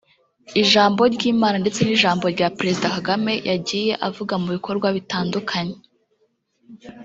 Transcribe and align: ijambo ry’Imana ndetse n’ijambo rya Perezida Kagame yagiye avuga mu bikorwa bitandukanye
ijambo 0.61 1.01
ry’Imana 1.13 1.57
ndetse 1.63 1.81
n’ijambo 1.83 2.25
rya 2.35 2.47
Perezida 2.57 2.87
Kagame 2.95 3.33
yagiye 3.49 3.93
avuga 4.07 4.33
mu 4.41 4.47
bikorwa 4.55 4.87
bitandukanye 4.97 5.75